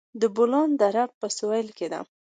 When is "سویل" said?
1.37-1.69